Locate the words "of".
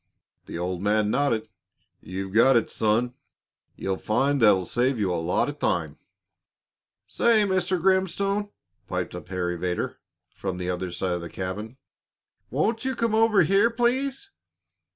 5.47-5.59, 11.13-11.21